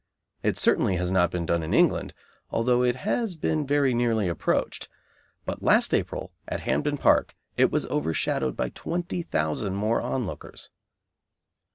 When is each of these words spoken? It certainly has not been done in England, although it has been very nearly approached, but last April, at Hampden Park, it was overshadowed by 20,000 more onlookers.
It 0.41 0.57
certainly 0.57 0.95
has 0.95 1.11
not 1.11 1.29
been 1.29 1.45
done 1.45 1.61
in 1.61 1.75
England, 1.75 2.15
although 2.49 2.81
it 2.81 2.95
has 3.05 3.35
been 3.35 3.67
very 3.67 3.93
nearly 3.93 4.27
approached, 4.27 4.89
but 5.45 5.61
last 5.61 5.93
April, 5.93 6.31
at 6.47 6.61
Hampden 6.61 6.97
Park, 6.97 7.35
it 7.55 7.71
was 7.71 7.85
overshadowed 7.85 8.57
by 8.57 8.69
20,000 8.69 9.75
more 9.75 10.01
onlookers. 10.01 10.71